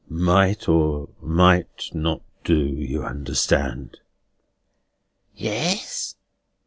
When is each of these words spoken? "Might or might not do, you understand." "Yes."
"Might 0.09 0.67
or 0.67 1.09
might 1.21 1.91
not 1.93 2.23
do, 2.43 2.55
you 2.57 3.03
understand." 3.03 3.97
"Yes." 5.35 6.15